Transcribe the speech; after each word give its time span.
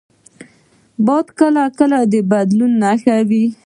باد 1.05 1.27
کله 1.39 1.63
کله 1.79 1.99
د 2.11 2.13
بدلون 2.31 2.71
نښه 2.81 3.15
وي 3.29 3.45